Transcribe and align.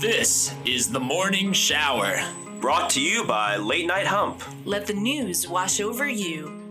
This 0.00 0.54
is 0.64 0.90
the 0.90 1.00
morning 1.00 1.52
shower. 1.52 2.18
Brought 2.60 2.88
to 2.90 3.00
you 3.00 3.24
by 3.24 3.56
Late 3.56 3.86
Night 3.86 4.06
Hump. 4.06 4.42
Let 4.64 4.86
the 4.86 4.94
news 4.94 5.46
wash 5.46 5.80
over 5.80 6.08
you. 6.08 6.70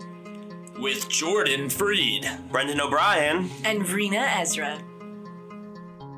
With 0.80 1.08
Jordan 1.08 1.70
Fried, 1.70 2.28
Brendan 2.50 2.82
O'Brien, 2.82 3.48
and 3.64 3.84
Reena 3.84 4.28
Ezra. 4.40 4.82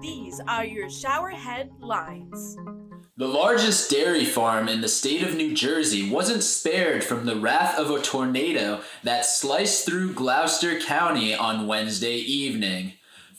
These 0.01 0.39
are 0.47 0.63
your 0.63 0.89
shower 0.89 1.31
headlines. 1.31 2.55
The 3.17 3.27
largest 3.27 3.91
dairy 3.91 4.25
farm 4.25 4.69
in 4.69 4.79
the 4.79 4.87
state 4.87 5.23
of 5.23 5.35
New 5.35 5.53
Jersey 5.53 6.09
wasn't 6.09 6.41
spared 6.41 7.03
from 7.03 7.25
the 7.25 7.35
wrath 7.35 7.77
of 7.77 7.91
a 7.91 8.01
tornado 8.01 8.81
that 9.03 9.25
sliced 9.25 9.85
through 9.85 10.13
Gloucester 10.13 10.79
County 10.79 11.35
on 11.35 11.67
Wednesday 11.67 12.15
evening. 12.15 12.93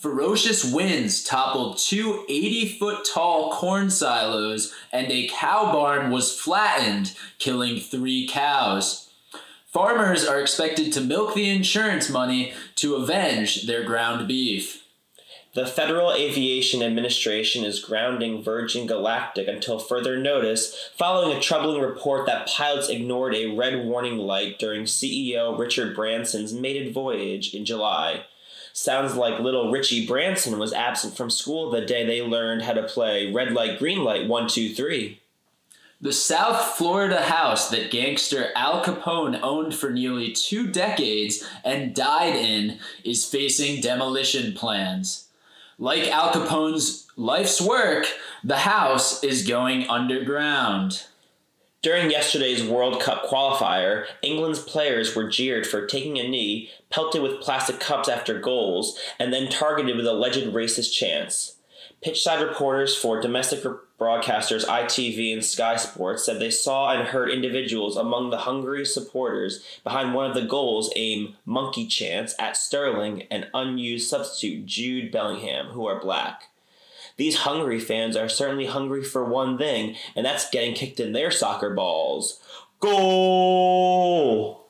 Ferocious 0.05 0.71
winds 0.71 1.25
toppled 1.25 1.79
two 1.79 2.27
80 2.29 2.77
foot 2.79 3.09
tall 3.11 3.51
corn 3.53 3.89
silos, 3.89 4.71
and 4.93 5.11
a 5.11 5.29
cow 5.29 5.73
barn 5.73 6.11
was 6.11 6.39
flattened, 6.39 7.17
killing 7.39 7.81
three 7.81 8.29
cows. 8.29 9.11
Farmers 9.73 10.27
are 10.27 10.43
expected 10.43 10.93
to 10.93 11.01
milk 11.01 11.35
the 11.35 11.49
insurance 11.49 12.11
money 12.11 12.53
to 12.75 12.97
avenge 12.97 13.67
their 13.67 13.83
ground 13.83 14.29
beef. 14.29 14.85
The 15.55 15.67
Federal 15.67 16.13
Aviation 16.13 16.83
Administration 16.83 17.65
is 17.65 17.83
grounding 17.83 18.43
Virgin 18.43 18.87
Galactic 18.87 19.49
until 19.49 19.79
further 19.79 20.19
notice 20.19 20.91
following 20.95 21.35
a 21.35 21.41
troubling 21.41 21.81
report 21.81 22.27
that 22.27 22.49
pilots 22.49 22.91
ignored 22.91 23.35
a 23.35 23.57
red 23.57 23.87
warning 23.87 24.19
light 24.19 24.59
during 24.59 24.83
CEO 24.83 25.59
Richard 25.59 25.97
Branson's 25.97 26.53
maiden 26.53 26.93
voyage 26.93 27.55
in 27.55 27.65
July. 27.65 28.27
Sounds 28.77 29.15
like 29.15 29.39
little 29.39 29.71
Richie 29.71 30.05
Branson 30.05 30.59
was 30.59 30.73
absent 30.73 31.17
from 31.17 31.31
school 31.31 31.71
the 31.71 31.87
day 31.87 32.05
they 32.05 32.21
learned 32.21 32.63
how 32.63 32.73
to 32.73 32.83
play 32.83 33.33
red 33.33 33.53
light, 33.53 33.79
green 33.79 34.03
light, 34.03 34.27
one, 34.27 34.49
two, 34.49 34.75
three. 34.75 35.21
The 36.01 36.13
South 36.13 36.77
Florida 36.77 37.23
house 37.23 37.71
that 37.71 37.93
gangster 37.93 38.51
Al 38.57 38.83
Capone 38.83 39.39
owned 39.45 39.77
for 39.77 39.91
nearly 39.91 40.33
two 40.33 40.67
decades 40.67 41.49
and 41.63 41.95
died 41.95 42.35
in 42.35 42.81
is 43.05 43.25
facing 43.25 43.81
demolition 43.81 44.55
plans. 44.55 45.29
Like 45.79 46.09
Al 46.09 46.33
Capone's 46.33 47.07
life's 47.17 47.61
work, 47.61 48.09
the 48.43 48.59
house 48.59 49.23
is 49.23 49.47
going 49.47 49.89
underground. 49.89 51.05
During 51.85 52.11
yesterday's 52.11 52.65
World 52.65 52.99
Cup 52.99 53.27
qualifier, 53.27 54.07
England's 54.23 54.59
players 54.59 55.15
were 55.15 55.29
jeered 55.29 55.67
for 55.67 55.87
taking 55.87 56.19
a 56.19 56.27
knee, 56.27 56.71
pelted 56.89 57.21
with 57.21 57.43
plastic 57.43 57.79
cups 57.79 58.09
after 58.09 58.41
goals, 58.41 58.99
and 59.19 59.35
then 59.35 59.51
targeted 59.51 59.95
with 59.95 60.07
alleged 60.07 60.47
racist 60.47 60.95
chants. 60.95 61.57
Pitchside 62.03 62.41
reporters 62.41 62.97
for 62.97 63.21
domestic 63.21 63.63
broadcasters 64.01 64.65
ITV 64.65 65.35
and 65.35 65.45
Sky 65.45 65.77
Sports 65.77 66.25
said 66.25 66.41
they 66.41 66.51
saw 66.51 66.91
and 66.91 67.09
heard 67.09 67.29
individuals 67.29 67.99
among 67.99 68.31
the 68.31 68.39
Hungary 68.39 68.87
supporters 68.87 69.63
behind 69.85 70.15
one 70.15 70.25
of 70.25 70.35
the 70.35 70.49
goals 70.49 70.91
aim 70.97 71.37
monkey 71.45 71.87
chants 71.87 72.35
at 72.39 72.57
Sterling 72.57 73.25
and 73.31 73.51
unused 73.53 74.09
substitute 74.09 74.65
Jude 74.65 75.13
Bellingham, 75.13 75.67
who 75.67 75.85
are 75.85 76.01
black. 76.01 76.49
These 77.17 77.39
hungry 77.39 77.79
fans 77.79 78.17
are 78.17 78.29
certainly 78.29 78.67
hungry 78.67 79.05
for 79.05 79.25
one 79.25 79.57
thing, 79.57 79.97
and 80.17 80.27
that's 80.27 80.51
getting 80.51 80.75
kicked 80.75 81.01
in 81.01 81.13
their 81.13 81.31
soccer 81.31 81.75
balls. 81.75 82.41
Goal! 82.81 84.65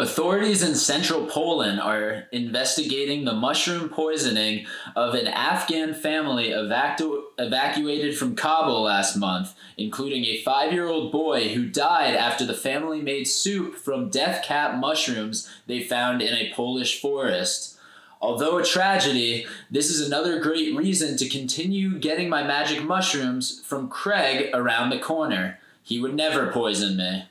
Authorities 0.00 0.62
in 0.62 0.76
central 0.76 1.26
Poland 1.26 1.80
are 1.80 2.28
investigating 2.30 3.24
the 3.24 3.32
mushroom 3.32 3.88
poisoning 3.88 4.64
of 4.94 5.14
an 5.14 5.26
Afghan 5.26 5.92
family 5.92 6.50
evacu- 6.50 7.22
evacuated 7.36 8.16
from 8.16 8.36
Kabul 8.36 8.82
last 8.82 9.16
month, 9.16 9.54
including 9.76 10.24
a 10.24 10.40
five 10.42 10.72
year 10.72 10.86
old 10.86 11.10
boy 11.10 11.48
who 11.48 11.66
died 11.66 12.14
after 12.14 12.46
the 12.46 12.54
family 12.54 13.02
made 13.02 13.24
soup 13.24 13.74
from 13.74 14.08
death 14.08 14.44
cap 14.44 14.76
mushrooms 14.76 15.50
they 15.66 15.80
found 15.80 16.22
in 16.22 16.32
a 16.32 16.52
Polish 16.52 17.00
forest. 17.00 17.77
Although 18.20 18.58
a 18.58 18.64
tragedy, 18.64 19.46
this 19.70 19.90
is 19.90 20.06
another 20.06 20.40
great 20.40 20.74
reason 20.76 21.16
to 21.18 21.28
continue 21.28 21.98
getting 21.98 22.28
my 22.28 22.42
magic 22.42 22.82
mushrooms 22.82 23.60
from 23.60 23.88
Craig 23.88 24.50
around 24.52 24.90
the 24.90 24.98
corner. 24.98 25.60
He 25.82 26.00
would 26.00 26.14
never 26.14 26.50
poison 26.50 26.96
me. 26.96 27.26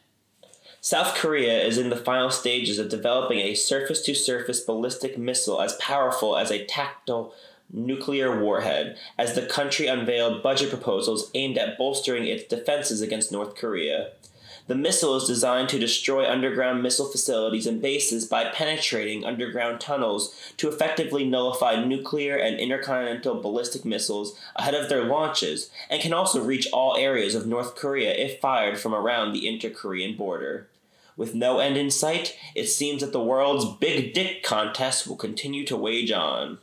South 0.80 1.16
Korea 1.16 1.62
is 1.62 1.78
in 1.78 1.90
the 1.90 1.98
final 1.98 2.30
stages 2.30 2.80
of 2.80 2.88
developing 2.88 3.40
a 3.40 3.56
surface 3.56 4.02
to 4.04 4.16
surface 4.16 4.62
ballistic 4.62 5.18
missile 5.18 5.62
as 5.62 5.76
powerful 5.76 6.38
as 6.38 6.50
a 6.50 6.66
tactile 6.66 7.34
nuclear 7.72 8.42
warhead, 8.42 8.98
as 9.18 9.36
the 9.36 9.46
country 9.46 9.88
unveiled 9.88 10.42
budget 10.42 10.70
proposals 10.70 11.30
aimed 11.34 11.58
at 11.58 11.78
bolstering 11.78 12.26
its 12.26 12.46
defenses 12.46 13.02
against 13.02 13.32
North 13.32 13.56
Korea. 13.56 14.12
The 14.68 14.76
missile 14.76 15.16
is 15.16 15.24
designed 15.24 15.70
to 15.70 15.80
destroy 15.80 16.30
underground 16.30 16.84
missile 16.84 17.10
facilities 17.10 17.66
and 17.66 17.82
bases 17.82 18.26
by 18.26 18.50
penetrating 18.50 19.24
underground 19.24 19.80
tunnels 19.80 20.36
to 20.58 20.68
effectively 20.68 21.24
nullify 21.24 21.82
nuclear 21.84 22.36
and 22.36 22.60
intercontinental 22.60 23.42
ballistic 23.42 23.86
missiles 23.86 24.38
ahead 24.58 24.74
of 24.74 24.90
their 24.90 25.06
launches, 25.06 25.70
and 25.90 26.02
can 26.02 26.12
also 26.12 26.44
reach 26.44 26.68
all 26.74 26.98
areas 26.98 27.34
of 27.34 27.48
North 27.48 27.76
Korea 27.76 28.14
if 28.14 28.42
fired 28.42 28.78
from 28.78 28.94
around 28.94 29.32
the 29.32 29.48
inter 29.48 29.70
Korean 29.70 30.18
border. 30.18 30.68
With 31.16 31.34
no 31.34 31.60
end 31.60 31.78
in 31.78 31.90
sight, 31.90 32.38
it 32.54 32.68
seems 32.68 33.02
that 33.02 33.14
the 33.14 33.24
world's 33.24 33.66
big 33.78 34.14
dick 34.14 34.44
contest 34.44 35.08
will 35.08 35.16
continue 35.16 35.66
to 35.66 35.78
wage 35.78 36.12
on. 36.12 36.60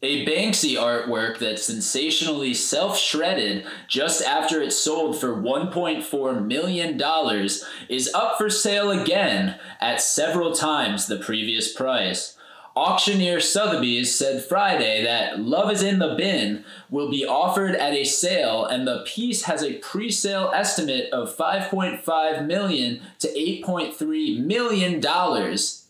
A 0.00 0.24
Banksy 0.24 0.76
artwork 0.76 1.38
that 1.38 1.58
sensationally 1.58 2.54
self 2.54 2.96
shredded 2.96 3.66
just 3.88 4.22
after 4.22 4.62
it 4.62 4.70
sold 4.70 5.18
for 5.18 5.34
$1.4 5.34 6.46
million 6.46 7.48
is 7.88 8.14
up 8.14 8.38
for 8.38 8.48
sale 8.48 8.92
again 8.92 9.58
at 9.80 10.00
several 10.00 10.52
times 10.52 11.08
the 11.08 11.16
previous 11.16 11.72
price. 11.72 12.36
Auctioneer 12.76 13.40
Sotheby's 13.40 14.16
said 14.16 14.44
Friday 14.44 15.02
that 15.02 15.40
Love 15.40 15.68
is 15.68 15.82
in 15.82 15.98
the 15.98 16.14
Bin 16.14 16.64
will 16.90 17.10
be 17.10 17.26
offered 17.26 17.74
at 17.74 17.92
a 17.92 18.04
sale 18.04 18.64
and 18.64 18.86
the 18.86 19.02
piece 19.04 19.42
has 19.42 19.64
a 19.64 19.78
pre-sale 19.78 20.52
estimate 20.54 21.12
of 21.12 21.36
5.5 21.36 22.46
million 22.46 23.00
to 23.18 23.26
8.3 23.26 24.38
million 24.46 25.00
dollars. 25.00 25.87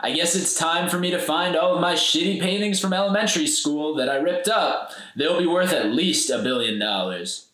I 0.00 0.12
guess 0.12 0.36
it's 0.36 0.54
time 0.54 0.88
for 0.88 0.96
me 0.96 1.10
to 1.10 1.18
find 1.18 1.56
all 1.56 1.74
of 1.74 1.80
my 1.80 1.94
shitty 1.94 2.40
paintings 2.40 2.78
from 2.78 2.92
elementary 2.92 3.48
school 3.48 3.96
that 3.96 4.08
I 4.08 4.16
ripped 4.16 4.46
up. 4.46 4.92
They'll 5.16 5.40
be 5.40 5.46
worth 5.46 5.72
at 5.72 5.90
least 5.90 6.30
a 6.30 6.40
billion 6.40 6.78
dollars. 6.78 7.48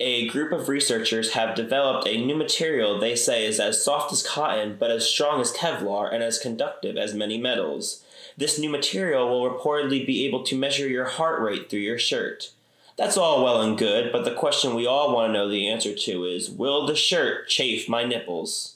A 0.00 0.26
group 0.28 0.52
of 0.52 0.68
researchers 0.68 1.32
have 1.32 1.54
developed 1.54 2.08
a 2.08 2.18
new 2.18 2.34
material 2.34 2.98
they 2.98 3.14
say 3.14 3.46
is 3.46 3.60
as 3.60 3.84
soft 3.84 4.12
as 4.12 4.26
cotton, 4.26 4.76
but 4.78 4.90
as 4.90 5.08
strong 5.08 5.40
as 5.40 5.52
Kevlar 5.52 6.12
and 6.12 6.24
as 6.24 6.40
conductive 6.40 6.96
as 6.96 7.14
many 7.14 7.38
metals. 7.38 8.04
This 8.36 8.58
new 8.58 8.68
material 8.68 9.28
will 9.28 9.48
reportedly 9.48 10.04
be 10.04 10.26
able 10.26 10.42
to 10.42 10.58
measure 10.58 10.88
your 10.88 11.06
heart 11.06 11.40
rate 11.40 11.70
through 11.70 11.80
your 11.80 11.98
shirt. 11.98 12.50
That's 12.98 13.16
all 13.16 13.44
well 13.44 13.62
and 13.62 13.78
good, 13.78 14.10
but 14.10 14.24
the 14.24 14.34
question 14.34 14.74
we 14.74 14.86
all 14.86 15.14
want 15.14 15.28
to 15.28 15.32
know 15.32 15.48
the 15.48 15.68
answer 15.68 15.94
to 15.94 16.24
is 16.24 16.50
Will 16.50 16.84
the 16.84 16.96
shirt 16.96 17.48
chafe 17.48 17.88
my 17.88 18.04
nipples? 18.04 18.74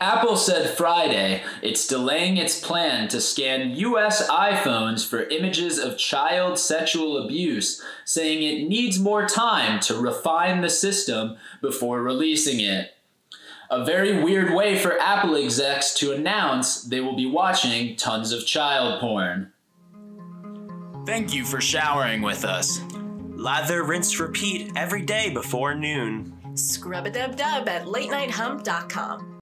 Apple 0.00 0.36
said 0.36 0.76
Friday 0.76 1.42
it's 1.60 1.88
delaying 1.88 2.36
its 2.36 2.60
plan 2.60 3.08
to 3.08 3.20
scan 3.20 3.74
US 3.74 4.28
iPhones 4.28 5.04
for 5.04 5.24
images 5.24 5.76
of 5.76 5.98
child 5.98 6.56
sexual 6.56 7.16
abuse, 7.24 7.82
saying 8.04 8.44
it 8.44 8.68
needs 8.68 9.00
more 9.00 9.26
time 9.26 9.80
to 9.80 10.00
refine 10.00 10.60
the 10.60 10.70
system 10.70 11.36
before 11.60 12.00
releasing 12.00 12.60
it. 12.60 12.94
A 13.70 13.84
very 13.84 14.22
weird 14.22 14.54
way 14.54 14.78
for 14.78 15.00
Apple 15.00 15.34
execs 15.34 15.92
to 15.94 16.12
announce 16.12 16.84
they 16.84 17.00
will 17.00 17.16
be 17.16 17.26
watching 17.26 17.96
tons 17.96 18.30
of 18.30 18.46
child 18.46 19.00
porn. 19.00 19.52
Thank 21.06 21.34
you 21.34 21.44
for 21.44 21.60
showering 21.60 22.22
with 22.22 22.44
us. 22.44 22.80
Lather, 23.30 23.82
rinse, 23.82 24.20
repeat 24.20 24.70
every 24.76 25.02
day 25.02 25.30
before 25.30 25.74
noon. 25.74 26.32
Scrub 26.54 27.06
a 27.06 27.10
dub 27.10 27.34
dub 27.36 27.68
at 27.68 27.86
latenighthump.com. 27.86 29.37